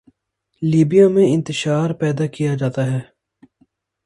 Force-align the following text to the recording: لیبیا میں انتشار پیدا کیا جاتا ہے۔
لیبیا 0.61 1.07
میں 1.07 1.25
انتشار 1.33 1.89
پیدا 1.93 2.25
کیا 2.27 2.55
جاتا 2.55 2.85
ہے۔ 2.91 2.99